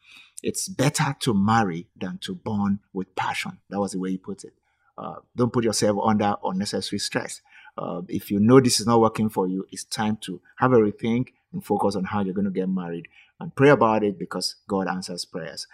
it's 0.44 0.68
better 0.68 1.16
to 1.20 1.34
marry 1.34 1.88
than 2.00 2.18
to 2.20 2.36
burn 2.36 2.80
with 2.94 3.16
passion. 3.16 3.60
That 3.70 3.80
was 3.80 3.92
the 3.92 4.00
way 4.00 4.12
he 4.12 4.18
put 4.18 4.44
it. 4.44 4.54
Uh, 4.98 5.16
don't 5.36 5.54
put 5.54 5.64
yourself 5.64 5.98
under 6.04 6.36
unnecessary 6.44 7.00
stress. 7.00 7.42
Uh, 7.78 8.02
if 8.10 8.30
you 8.30 8.40
know 8.40 8.60
this 8.60 8.80
is 8.80 8.88
not 8.88 9.00
working 9.00 9.30
for 9.30 9.48
you, 9.48 9.66
it's 9.72 9.86
time 9.86 10.18
to 10.18 10.42
have 10.58 10.74
a 10.74 10.78
rethink 10.78 11.30
and 11.54 11.64
focus 11.64 11.96
on 11.96 12.04
how 12.04 12.22
you're 12.22 12.34
going 12.34 12.46
to 12.46 12.52
get 12.52 12.68
married 12.68 13.08
and 13.40 13.56
pray 13.56 13.70
about 13.70 14.04
it 14.04 14.20
because 14.20 14.56
God 14.68 14.88
answers 14.88 15.26
prayers. 15.26 15.68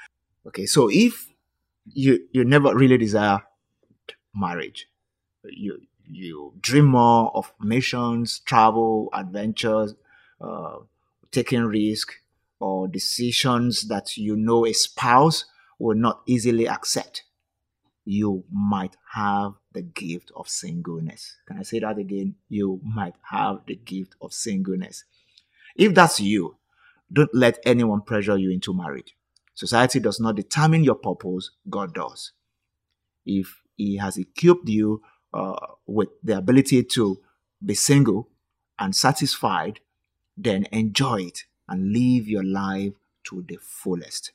Okay, 0.46 0.66
so 0.68 0.90
if 0.92 1.28
you 1.86 2.28
you 2.32 2.44
never 2.44 2.76
really 2.76 2.98
desire 2.98 3.42
marriage, 4.36 4.88
you 5.44 5.82
you 6.08 6.54
dream 6.62 6.86
more 6.86 7.36
of 7.36 7.52
missions, 7.60 8.40
travel, 8.40 9.10
adventures, 9.14 9.96
uh, 10.40 10.78
taking 11.32 11.64
risk, 11.64 12.14
or 12.66 12.88
decisions 12.88 13.88
that 13.90 14.18
you 14.18 14.36
know 14.36 14.66
a 14.66 14.74
spouse 14.74 15.46
will 15.78 15.96
not 15.96 16.24
easily 16.26 16.68
accept, 16.68 17.24
you 18.06 18.44
might 18.52 18.98
have 19.14 19.52
the 19.74 19.84
gift 19.84 20.32
of 20.36 20.50
singleness. 20.50 21.36
Can 21.48 21.60
I 21.60 21.62
say 21.62 21.78
that 21.78 22.00
again? 22.00 22.34
You 22.50 22.82
might 22.84 23.14
have 23.30 23.60
the 23.68 23.76
gift 23.76 24.16
of 24.20 24.34
singleness. 24.34 25.04
If 25.76 25.94
that's 25.94 26.20
you, 26.20 26.58
don't 27.14 27.30
let 27.36 27.60
anyone 27.68 28.02
pressure 28.02 28.36
you 28.36 28.50
into 28.50 28.74
marriage. 28.74 29.16
Society 29.54 30.00
does 30.00 30.20
not 30.20 30.36
determine 30.36 30.84
your 30.84 30.96
purpose, 30.96 31.52
God 31.70 31.94
does. 31.94 32.32
If 33.28 33.62
He 33.78 33.98
has 33.98 34.18
equipped 34.18 34.68
you 34.68 35.04
uh, 35.32 35.68
with 35.86 36.10
the 36.24 36.36
ability 36.40 36.82
to 36.96 37.22
be 37.64 37.76
single 37.76 38.28
and 38.80 38.96
satisfied, 38.96 39.82
then 40.36 40.66
enjoy 40.72 41.26
it 41.26 41.44
and 41.68 41.94
live 41.94 42.28
your 42.28 42.44
life 42.44 42.94
to 43.26 43.44
the 43.48 43.58
fullest. 43.62 44.32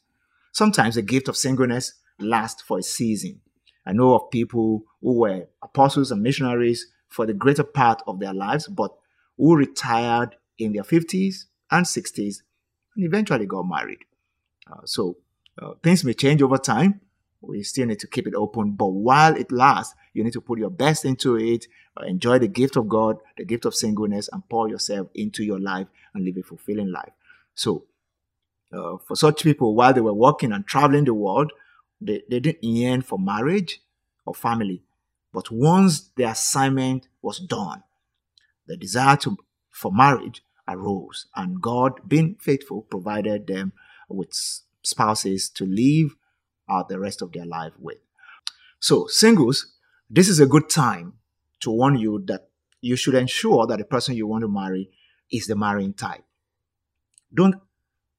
Sometimes 0.52 0.96
the 0.96 1.02
gift 1.02 1.28
of 1.28 1.37
singleness 1.37 1.94
lasts 2.18 2.62
for 2.62 2.78
a 2.78 2.82
season. 2.82 3.40
I 3.87 3.92
know 3.92 4.14
of 4.14 4.30
people 4.30 4.84
who 5.00 5.14
were 5.14 5.46
apostles 5.62 6.10
and 6.10 6.22
missionaries 6.22 6.87
for 7.08 7.26
the 7.26 7.34
greater 7.34 7.64
part 7.64 8.02
of 8.06 8.20
their 8.20 8.34
lives, 8.34 8.66
but 8.66 8.92
who 9.37 9.56
retired 9.56 10.37
in 10.58 10.72
their 10.72 10.82
50s 10.82 11.46
and 11.70 11.87
60s 11.87 12.42
and 12.96 13.04
eventually 13.04 13.46
got 13.46 13.62
married. 13.62 14.04
Uh, 14.70 14.84
so 14.84 15.16
uh, 15.60 15.72
things 15.82 16.04
may 16.04 16.14
change 16.14 16.42
over 16.42 16.58
time. 16.58 17.00
We 17.40 17.62
still 17.62 17.87
need 17.87 18.00
to 18.00 18.06
keep 18.06 18.26
it 18.26 18.34
open, 18.34 18.72
but 18.72 18.88
while 18.88 19.34
it 19.34 19.50
lasts, 19.50 19.94
you 20.12 20.24
need 20.24 20.32
to 20.32 20.40
put 20.40 20.58
your 20.58 20.70
best 20.70 21.04
into 21.04 21.36
it, 21.36 21.66
uh, 21.96 22.04
enjoy 22.04 22.38
the 22.38 22.48
gift 22.48 22.76
of 22.76 22.88
God, 22.88 23.18
the 23.36 23.44
gift 23.44 23.64
of 23.64 23.74
singleness, 23.74 24.28
and 24.32 24.48
pour 24.48 24.68
yourself 24.68 25.08
into 25.14 25.44
your 25.44 25.60
life 25.60 25.86
and 26.14 26.24
live 26.24 26.36
a 26.36 26.42
fulfilling 26.42 26.90
life. 26.90 27.12
So, 27.54 27.86
uh, 28.72 28.98
for 28.98 29.16
such 29.16 29.42
people, 29.42 29.74
while 29.74 29.92
they 29.92 30.00
were 30.00 30.14
working 30.14 30.52
and 30.52 30.66
traveling 30.66 31.04
the 31.04 31.14
world, 31.14 31.52
they, 32.00 32.22
they 32.30 32.40
didn't 32.40 32.64
yearn 32.64 33.02
for 33.02 33.18
marriage 33.18 33.80
or 34.24 34.34
family. 34.34 34.82
But 35.32 35.50
once 35.50 36.10
the 36.16 36.24
assignment 36.24 37.08
was 37.22 37.38
done, 37.38 37.82
the 38.66 38.76
desire 38.76 39.16
to, 39.18 39.36
for 39.70 39.92
marriage 39.92 40.42
arose, 40.68 41.26
and 41.34 41.60
God, 41.60 42.08
being 42.08 42.36
faithful, 42.40 42.82
provided 42.82 43.46
them 43.46 43.72
with 44.08 44.30
spouses 44.82 45.48
to 45.50 45.66
live 45.66 46.16
out 46.68 46.88
the 46.88 46.98
rest 46.98 47.22
of 47.22 47.32
their 47.32 47.46
life 47.46 47.72
with. 47.78 47.98
So, 48.78 49.06
singles, 49.08 49.74
this 50.10 50.28
is 50.28 50.40
a 50.40 50.46
good 50.46 50.68
time 50.68 51.14
to 51.60 51.70
warn 51.70 51.96
you 51.96 52.22
that 52.26 52.48
you 52.80 52.96
should 52.96 53.14
ensure 53.14 53.66
that 53.66 53.78
the 53.78 53.84
person 53.84 54.16
you 54.16 54.26
want 54.26 54.42
to 54.42 54.48
marry 54.48 54.90
is 55.30 55.46
the 55.46 55.54
marrying 55.54 55.94
type. 55.94 56.24
Don't 57.32 57.54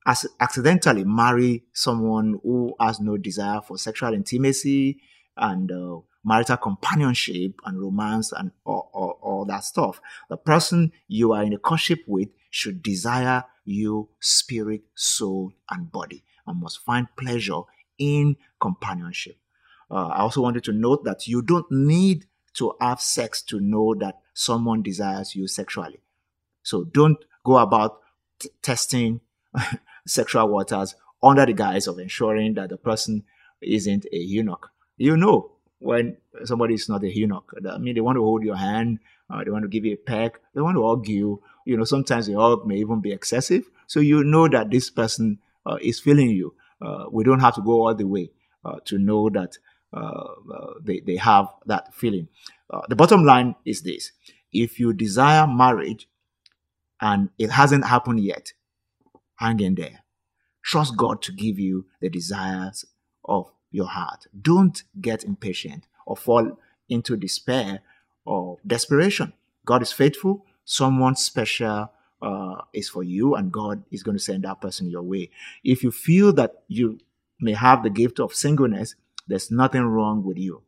as 0.07 0.25
accidentally 0.39 1.03
marry 1.03 1.63
someone 1.73 2.39
who 2.43 2.73
has 2.79 2.99
no 2.99 3.17
desire 3.17 3.61
for 3.61 3.77
sexual 3.77 4.13
intimacy 4.13 4.99
and 5.37 5.71
uh, 5.71 5.99
marital 6.23 6.57
companionship 6.57 7.53
and 7.65 7.79
romance 7.79 8.31
and 8.31 8.51
all, 8.65 9.19
all, 9.21 9.45
that 9.45 9.63
stuff. 9.63 9.99
The 10.29 10.37
person 10.37 10.91
you 11.07 11.33
are 11.33 11.43
in 11.43 11.53
a 11.53 11.57
courtship 11.57 11.99
with 12.07 12.29
should 12.49 12.81
desire 12.81 13.43
you 13.63 14.09
spirit, 14.19 14.81
soul, 14.95 15.53
and 15.69 15.91
body 15.91 16.23
and 16.47 16.59
must 16.59 16.79
find 16.79 17.07
pleasure 17.15 17.61
in 17.97 18.37
companionship. 18.59 19.37
Uh, 19.91 20.07
I 20.07 20.19
also 20.21 20.41
wanted 20.41 20.63
to 20.65 20.71
note 20.71 21.03
that 21.03 21.27
you 21.27 21.41
don't 21.41 21.69
need 21.69 22.25
to 22.53 22.73
have 22.79 23.01
sex 23.01 23.41
to 23.43 23.59
know 23.59 23.93
that 23.95 24.19
someone 24.33 24.81
desires 24.81 25.35
you 25.35 25.47
sexually. 25.47 26.01
So 26.63 26.85
don't 26.85 27.17
go 27.43 27.57
about 27.57 27.99
t- 28.39 28.49
testing 28.61 29.21
sexual 30.07 30.47
waters 30.47 30.95
under 31.21 31.45
the 31.45 31.53
guise 31.53 31.87
of 31.87 31.99
ensuring 31.99 32.53
that 32.55 32.69
the 32.69 32.77
person 32.77 33.23
isn't 33.61 34.05
a 34.11 34.17
eunuch. 34.17 34.69
You 34.97 35.17
know 35.17 35.51
when 35.79 36.15
somebody 36.45 36.75
is 36.75 36.87
not 36.87 37.03
a 37.03 37.13
eunuch. 37.13 37.51
I 37.67 37.77
mean, 37.79 37.95
they 37.95 38.01
want 38.01 38.15
to 38.15 38.23
hold 38.23 38.43
your 38.43 38.55
hand, 38.55 38.99
uh, 39.29 39.43
they 39.43 39.49
want 39.49 39.63
to 39.63 39.69
give 39.69 39.83
you 39.83 39.93
a 39.93 39.97
peck, 39.97 40.39
they 40.53 40.61
want 40.61 40.77
to 40.77 40.87
hug 40.87 41.07
you. 41.07 41.41
You 41.65 41.75
know, 41.75 41.83
sometimes 41.83 42.27
the 42.27 42.33
hug 42.33 42.65
may 42.65 42.77
even 42.77 43.01
be 43.01 43.11
excessive. 43.11 43.69
So 43.87 43.99
you 43.99 44.23
know 44.23 44.47
that 44.47 44.69
this 44.69 44.89
person 44.89 45.39
uh, 45.65 45.77
is 45.81 45.99
feeling 45.99 46.29
you. 46.29 46.53
Uh, 46.81 47.05
we 47.11 47.23
don't 47.23 47.39
have 47.39 47.55
to 47.55 47.61
go 47.61 47.87
all 47.87 47.95
the 47.95 48.07
way 48.07 48.31
uh, 48.63 48.77
to 48.85 48.97
know 48.97 49.29
that 49.31 49.57
Uh, 49.93 50.25
uh, 50.53 50.73
they, 50.81 51.01
they 51.01 51.17
have 51.17 51.47
that 51.65 51.93
feeling. 51.93 52.27
Uh, 52.69 52.81
the 52.87 52.95
bottom 52.95 53.25
line 53.25 53.55
is 53.65 53.81
this 53.81 54.11
if 54.53 54.79
you 54.79 54.93
desire 54.93 55.45
marriage 55.47 56.07
and 57.01 57.29
it 57.37 57.51
hasn't 57.51 57.85
happened 57.85 58.19
yet, 58.19 58.53
hang 59.35 59.59
in 59.59 59.75
there. 59.75 60.03
Trust 60.63 60.95
God 60.95 61.21
to 61.23 61.31
give 61.31 61.57
you 61.57 61.85
the 61.99 62.09
desires 62.09 62.85
of 63.25 63.51
your 63.71 63.87
heart. 63.87 64.27
Don't 64.39 64.83
get 64.99 65.23
impatient 65.23 65.87
or 66.05 66.15
fall 66.15 66.57
into 66.87 67.17
despair 67.17 67.79
or 68.25 68.57
desperation. 68.65 69.33
God 69.65 69.81
is 69.81 69.91
faithful. 69.91 70.45
Someone 70.63 71.15
special 71.15 71.91
uh, 72.21 72.61
is 72.73 72.89
for 72.89 73.03
you, 73.03 73.35
and 73.35 73.51
God 73.51 73.83
is 73.91 74.03
going 74.03 74.17
to 74.17 74.23
send 74.23 74.43
that 74.43 74.61
person 74.61 74.89
your 74.89 75.01
way. 75.01 75.31
If 75.63 75.83
you 75.83 75.91
feel 75.91 76.31
that 76.33 76.63
you 76.67 76.99
may 77.39 77.53
have 77.53 77.81
the 77.81 77.89
gift 77.89 78.19
of 78.19 78.35
singleness, 78.35 78.95
there's 79.31 79.51
nothing 79.51 79.83
wrong 79.83 80.23
with 80.23 80.37
you. 80.37 80.61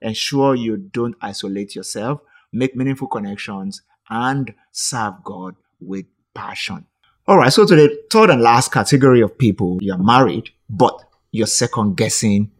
Ensure 0.00 0.54
you 0.54 0.76
don't 0.76 1.16
isolate 1.20 1.74
yourself, 1.74 2.20
make 2.52 2.76
meaningful 2.76 3.08
connections, 3.08 3.82
and 4.10 4.54
serve 4.72 5.14
God 5.24 5.56
with 5.80 6.06
passion. 6.34 6.86
All 7.26 7.36
right. 7.36 7.52
So 7.52 7.66
to 7.66 7.74
the 7.74 8.02
third 8.10 8.30
and 8.30 8.40
last 8.40 8.72
category 8.72 9.20
of 9.20 9.36
people, 9.36 9.78
you're 9.80 9.98
married, 9.98 10.50
but 10.70 10.98
you're 11.30 11.46
second 11.46 11.96
guessing 11.96 12.50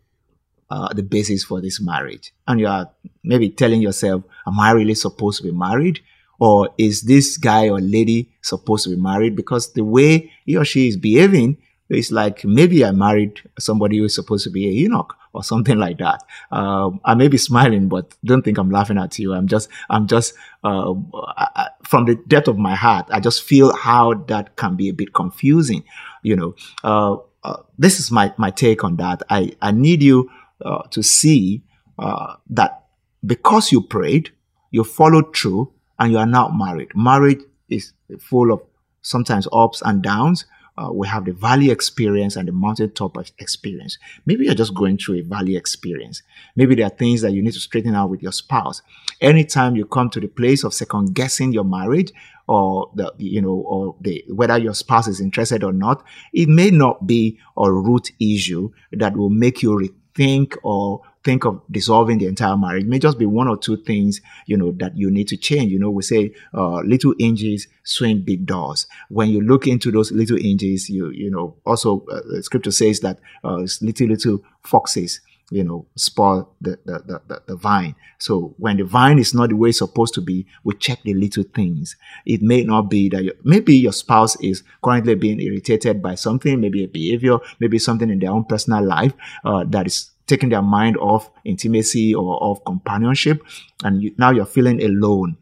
uh, 0.71 0.93
the 0.93 1.03
basis 1.03 1.45
for 1.45 1.61
this 1.61 1.81
marriage. 1.81 2.33
And 2.47 2.61
you 2.61 2.67
are 2.67 2.91
maybe 3.25 3.49
telling 3.50 3.81
yourself, 3.81 4.25
am 4.47 4.61
I 4.61 4.73
really 4.73 4.95
supposed 4.95 5.38
to 5.38 5.45
be 5.45 5.53
married? 5.53 6.00
Or 6.38 6.69
is 6.79 7.03
this 7.03 7.37
guy 7.37 7.69
or 7.69 7.81
lady 7.81 8.31
supposed 8.43 8.85
to 8.85 8.91
be 8.91 8.97
married? 9.00 9.35
Because 9.35 9.73
the 9.73 9.85
way 9.85 10.31
he 10.45 10.57
or 10.57 10.65
she 10.65 10.88
is 10.88 10.97
behaving 10.97 11.57
it's 11.88 12.11
like 12.11 12.45
maybe 12.45 12.85
I 12.85 12.90
married 12.90 13.40
somebody 13.59 13.99
who 13.99 14.04
is 14.04 14.14
supposed 14.14 14.45
to 14.45 14.50
be 14.50 14.68
a 14.68 14.73
eunuch 14.73 15.14
or 15.33 15.42
something 15.42 15.78
like 15.87 15.99
that. 15.99 16.23
Um, 16.50 17.00
I 17.04 17.14
may 17.14 17.28
be 17.28 17.38
smiling, 17.38 17.88
but 17.88 18.14
don't 18.25 18.42
think 18.42 18.59
I'm 18.59 18.71
laughing 18.71 18.99
at 18.99 19.18
you. 19.18 19.33
I'm 19.33 19.49
just, 19.49 19.68
I'm 19.88 20.07
just, 20.07 20.35
uh, 20.64 20.92
I, 21.37 21.68
from 21.85 22.04
the 22.04 22.16
depth 22.26 22.49
of 22.49 22.59
my 22.59 22.75
heart, 22.75 23.07
I 23.11 23.21
just 23.21 23.42
feel 23.42 23.75
how 23.75 24.14
that 24.28 24.57
can 24.57 24.76
be 24.76 24.88
a 24.88 24.95
bit 24.95 25.14
confusing. 25.14 25.85
You 26.23 26.37
know, 26.37 26.54
uh, 26.85 27.16
uh, 27.42 27.62
this 27.78 28.00
is 28.00 28.11
my, 28.11 28.35
my 28.37 28.50
take 28.50 28.85
on 28.85 28.97
that. 28.97 29.23
I, 29.30 29.52
I 29.62 29.71
need 29.71 30.02
you 30.02 30.30
uh, 30.64 30.83
to 30.90 31.02
see 31.02 31.62
uh, 31.99 32.37
that 32.50 32.85
because 33.25 33.73
you 33.73 33.83
prayed, 33.83 34.30
you 34.71 34.85
followed 34.85 35.37
through, 35.37 35.73
and 35.99 36.12
you 36.12 36.18
are 36.18 36.26
now 36.26 36.49
married. 36.49 36.90
Marriage 36.95 37.40
is 37.68 37.92
full 38.21 38.52
of 38.52 38.61
sometimes 39.02 39.49
ups 39.52 39.83
and 39.85 40.02
downs. 40.02 40.45
Uh, 40.78 40.92
we 40.92 41.08
have 41.08 41.25
the 41.25 41.32
valley 41.32 41.70
experience 41.70 42.37
and 42.37 42.47
the 42.47 42.52
mountaintop 42.52 43.18
experience. 43.38 43.99
Maybe 44.26 44.44
you're 44.44 44.54
just 44.54 44.75
going 44.75 44.97
through 44.97 45.16
a 45.16 45.23
valley 45.23 45.56
experience. 45.56 46.23
Maybe 46.54 46.76
there 46.76 46.87
are 46.87 46.90
things 46.90 47.23
that 47.23 47.32
you 47.32 47.42
need 47.42 47.54
to 47.54 47.61
straighten 47.61 47.97
out 47.97 48.11
with 48.11 48.23
your 48.23 48.30
spouse. 48.30 48.82
Anytime 49.20 49.75
you 49.75 49.87
come 49.87 50.08
to 50.11 50.20
the 50.20 50.28
place 50.28 50.62
of 50.62 50.73
second 50.73 51.14
guessing 51.14 51.52
your 51.52 51.64
marriage, 51.64 52.12
or 52.47 52.90
the 52.94 53.12
you 53.18 53.42
know 53.42 53.54
or 53.66 53.94
the 54.00 54.25
whether 54.28 54.56
your 54.56 54.73
spouse 54.73 55.06
is 55.06 55.20
interested 55.20 55.62
or 55.62 55.73
not 55.73 56.02
it 56.32 56.49
may 56.49 56.70
not 56.70 57.06
be 57.06 57.38
a 57.58 57.70
root 57.70 58.11
issue 58.18 58.70
that 58.90 59.14
will 59.16 59.28
make 59.28 59.62
you 59.62 59.70
rethink 59.70 60.56
or 60.62 61.02
think 61.28 61.44
of 61.44 61.61
dissolving 61.70 62.16
the 62.16 62.26
entire 62.26 62.56
marriage. 62.56 62.85
It 62.85 62.88
may 62.88 62.99
just 62.99 63.18
be 63.18 63.26
one 63.26 63.49
or 63.49 63.58
two 63.58 63.76
things, 63.76 64.23
you 64.47 64.56
know, 64.56 64.73
that 64.78 64.97
you 64.97 65.11
need 65.11 65.28
to 65.28 65.37
change. 65.37 65.70
You 65.70 65.78
know, 65.78 65.90
we 65.90 66.02
say 66.02 66.32
uh, 66.54 66.80
little 66.80 67.14
hinges 67.18 67.68
swing 67.85 68.23
big 68.23 68.47
doors. 68.47 68.87
When 69.11 69.28
you 69.28 69.42
look 69.42 69.66
into 69.66 69.92
those 69.92 70.11
little 70.11 70.38
hinges, 70.38 70.88
you 70.88 71.11
you 71.11 71.30
know, 71.30 71.56
also 71.66 72.06
uh, 72.06 72.40
scripture 72.40 72.70
says 72.70 73.00
that 73.00 73.18
uh, 73.44 73.66
little 73.82 74.06
little 74.06 74.38
foxes 74.62 75.20
you 75.50 75.64
know, 75.64 75.87
spoil 75.97 76.54
the, 76.61 76.78
the, 76.85 77.23
the, 77.26 77.42
the, 77.47 77.56
vine. 77.56 77.94
So 78.18 78.54
when 78.58 78.76
the 78.76 78.85
vine 78.85 79.18
is 79.18 79.32
not 79.32 79.49
the 79.49 79.56
way 79.56 79.70
it's 79.70 79.78
supposed 79.78 80.12
to 80.14 80.20
be, 80.20 80.47
we 80.62 80.75
check 80.75 80.99
the 81.04 81.14
little 81.14 81.42
things. 81.42 81.97
It 82.26 82.42
may 82.42 82.64
not 82.64 82.90
be 82.90 83.08
that 83.08 83.35
maybe 83.44 83.75
your 83.75 83.92
spouse 83.92 84.38
is 84.42 84.62
currently 84.85 85.14
being 85.14 85.40
irritated 85.40 86.02
by 86.02 86.16
something, 86.16 86.61
maybe 86.61 86.85
a 86.85 86.87
behavior, 86.88 87.38
maybe 87.61 87.78
something 87.78 88.11
in 88.11 88.18
their 88.18 88.30
own 88.30 88.44
personal 88.44 88.85
life 88.85 89.14
uh, 89.42 89.64
that 89.68 89.87
is 89.87 90.11
taking 90.28 90.50
their 90.50 90.62
mind 90.62 90.97
off 90.99 91.30
intimacy 91.44 92.14
or 92.14 92.40
off 92.42 92.64
companionship. 92.64 93.42
And 93.82 94.02
you, 94.02 94.14
now 94.18 94.30
you're 94.30 94.47
feeling 94.47 94.82
alone 94.82 95.37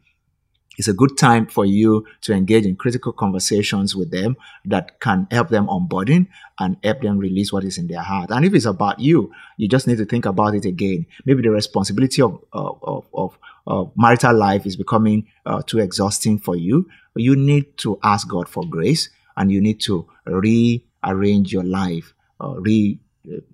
it's 0.77 0.87
a 0.87 0.93
good 0.93 1.17
time 1.17 1.47
for 1.47 1.65
you 1.65 2.05
to 2.21 2.33
engage 2.33 2.65
in 2.65 2.75
critical 2.75 3.11
conversations 3.11 3.95
with 3.95 4.11
them 4.11 4.37
that 4.65 4.99
can 4.99 5.27
help 5.31 5.49
them 5.49 5.67
onboarding 5.67 6.27
and 6.59 6.77
help 6.83 7.01
them 7.01 7.17
release 7.17 7.51
what 7.51 7.63
is 7.63 7.77
in 7.77 7.87
their 7.87 8.01
heart. 8.01 8.29
And 8.29 8.45
if 8.45 8.53
it's 8.53 8.65
about 8.65 8.99
you, 8.99 9.31
you 9.57 9.67
just 9.67 9.87
need 9.87 9.97
to 9.97 10.05
think 10.05 10.25
about 10.25 10.53
it 10.53 10.65
again. 10.65 11.07
Maybe 11.25 11.41
the 11.41 11.49
responsibility 11.49 12.21
of 12.21 12.39
of, 12.53 13.07
of, 13.13 13.37
of 13.65 13.91
marital 13.97 14.35
life 14.35 14.65
is 14.65 14.75
becoming 14.75 15.27
uh, 15.45 15.63
too 15.63 15.79
exhausting 15.79 16.37
for 16.37 16.55
you. 16.55 16.87
You 17.15 17.35
need 17.35 17.77
to 17.79 17.99
ask 18.03 18.27
God 18.27 18.47
for 18.47 18.63
grace, 18.63 19.09
and 19.35 19.51
you 19.51 19.59
need 19.59 19.81
to 19.81 20.07
rearrange 20.25 21.51
your 21.51 21.63
life, 21.63 22.13
uh, 22.39 22.53
re 22.59 22.99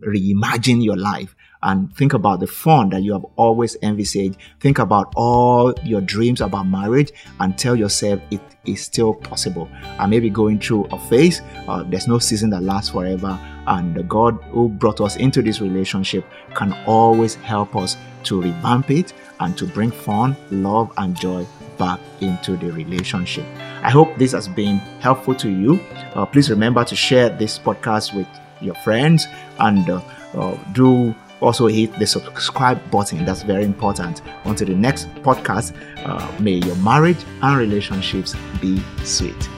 reimagine 0.06 0.84
your 0.84 0.98
life 0.98 1.36
and 1.64 1.96
think 1.96 2.14
about 2.14 2.40
the 2.40 2.48
fun 2.48 2.90
that 2.90 3.04
you 3.04 3.14
have 3.14 3.26
always 3.38 3.78
envisaged. 3.82 4.38
Think 4.60 4.80
about 4.80 5.14
all 5.16 5.74
your 5.84 6.02
dreams 6.02 6.42
about 6.42 6.64
marriage 6.64 7.12
and 7.40 7.58
tell 7.58 7.76
yourself 7.76 8.20
it 8.32 8.42
is 8.66 8.82
still 8.82 9.14
possible. 9.14 9.70
I 9.98 10.06
may 10.06 10.20
be 10.20 10.30
going 10.30 10.60
through 10.60 10.86
a 10.86 11.00
phase, 11.00 11.42
uh, 11.68 11.84
there's 11.84 12.08
no 12.08 12.20
season 12.20 12.50
that 12.52 12.64
lasts 12.64 12.92
forever, 12.92 13.40
and 13.68 13.96
the 13.96 14.04
God 14.04 14.36
who 14.52 14.70
brought 14.70 15.00
us 15.00 15.16
into 15.16 15.42
this 15.42 15.62
relationship 15.62 16.26
can 16.54 16.74
always 16.86 17.36
help 17.36 17.76
us 17.76 17.98
to 18.24 18.42
revamp 18.42 18.92
it 18.92 19.14
and 19.40 19.58
to 19.58 19.66
bring 19.66 19.92
fun, 19.92 20.36
love, 20.52 20.92
and 20.98 21.16
joy 21.16 21.46
back 21.78 22.00
into 22.22 22.56
the 22.58 22.72
relationship. 22.72 23.46
I 23.82 23.90
hope 23.90 24.18
this 24.18 24.32
has 24.34 24.48
been 24.48 24.78
helpful 25.00 25.36
to 25.36 25.50
you. 25.50 25.80
Uh, 26.14 26.26
please 26.26 26.50
remember 26.50 26.84
to 26.86 26.96
share 26.96 27.30
this 27.30 27.58
podcast 27.58 28.14
with 28.16 28.28
your 28.64 28.76
friends 28.76 29.28
and 29.60 29.90
uh, 29.90 30.02
uh, 30.34 30.58
do 30.74 31.14
also 31.42 31.68
hit 31.68 31.94
the 32.00 32.08
subscribe 32.08 32.80
button. 32.90 33.26
That's 33.26 33.44
very 33.44 33.64
important. 33.64 34.22
Until 34.46 34.68
the 34.68 34.76
next 34.76 35.14
podcast, 35.16 35.76
uh, 36.06 36.32
may 36.40 36.54
your 36.54 36.76
marriage 36.78 37.24
and 37.42 37.58
relationships 37.58 38.36
be 38.62 38.82
sweet. 39.04 39.50